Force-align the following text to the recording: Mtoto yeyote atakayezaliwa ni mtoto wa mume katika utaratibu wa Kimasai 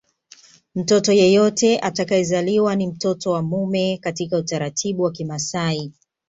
Mtoto 0.75 1.11
yeyote 1.11 1.79
atakayezaliwa 1.79 2.75
ni 2.75 2.87
mtoto 2.87 3.31
wa 3.31 3.41
mume 3.41 3.97
katika 3.97 4.37
utaratibu 4.37 5.03
wa 5.03 5.11
Kimasai 5.11 5.93